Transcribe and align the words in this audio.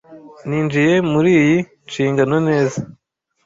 ninjiye 0.47 0.95
muriyi 1.11 1.55
nshingano 1.87 2.35
neza 2.47 2.79